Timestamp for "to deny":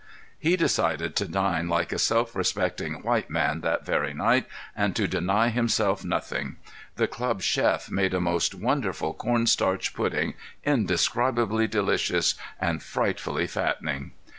4.95-5.49